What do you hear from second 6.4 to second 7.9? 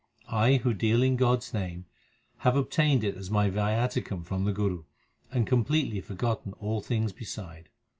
all things beside.